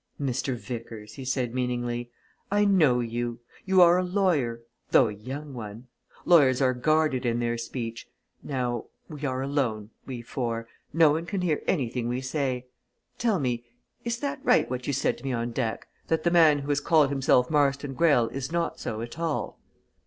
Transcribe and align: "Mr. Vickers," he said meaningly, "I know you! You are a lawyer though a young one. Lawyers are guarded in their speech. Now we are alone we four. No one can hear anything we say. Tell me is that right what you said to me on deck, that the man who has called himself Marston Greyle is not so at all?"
"Mr. 0.19 0.55
Vickers," 0.55 1.13
he 1.13 1.23
said 1.23 1.53
meaningly, 1.53 2.09
"I 2.49 2.65
know 2.65 3.01
you! 3.01 3.41
You 3.65 3.83
are 3.83 3.99
a 3.99 4.03
lawyer 4.03 4.63
though 4.89 5.07
a 5.09 5.13
young 5.13 5.53
one. 5.53 5.89
Lawyers 6.25 6.59
are 6.59 6.73
guarded 6.73 7.23
in 7.23 7.37
their 7.39 7.55
speech. 7.55 8.07
Now 8.41 8.85
we 9.07 9.25
are 9.25 9.43
alone 9.43 9.91
we 10.07 10.23
four. 10.23 10.67
No 10.91 11.11
one 11.11 11.27
can 11.27 11.41
hear 11.41 11.61
anything 11.67 12.07
we 12.07 12.19
say. 12.19 12.65
Tell 13.19 13.39
me 13.39 13.63
is 14.03 14.17
that 14.21 14.43
right 14.43 14.67
what 14.71 14.87
you 14.87 14.93
said 14.93 15.19
to 15.19 15.23
me 15.23 15.33
on 15.33 15.51
deck, 15.51 15.87
that 16.07 16.23
the 16.23 16.31
man 16.31 16.57
who 16.57 16.69
has 16.69 16.81
called 16.81 17.11
himself 17.11 17.51
Marston 17.51 17.93
Greyle 17.93 18.27
is 18.29 18.51
not 18.51 18.79
so 18.79 19.01
at 19.01 19.19
all?" 19.19 19.59